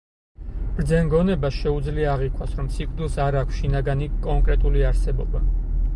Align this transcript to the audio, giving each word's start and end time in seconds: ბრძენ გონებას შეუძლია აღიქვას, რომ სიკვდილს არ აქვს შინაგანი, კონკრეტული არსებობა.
ბრძენ 0.77 1.11
გონებას 1.11 1.59
შეუძლია 1.65 2.09
აღიქვას, 2.13 2.57
რომ 2.61 2.71
სიკვდილს 2.77 3.19
არ 3.27 3.37
აქვს 3.45 3.61
შინაგანი, 3.61 4.09
კონკრეტული 4.27 4.87
არსებობა. 4.93 5.45